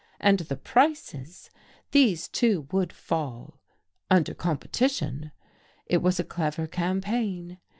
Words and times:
And 0.19 0.39
the 0.39 0.57
prices! 0.57 1.51
These, 1.91 2.27
too, 2.27 2.67
would 2.71 2.91
fall 2.91 3.59
under 4.09 4.33
competition. 4.33 5.31
It 5.85 6.01
was 6.01 6.19
a 6.19 6.23
clever 6.23 6.65
campaign. 6.65 7.59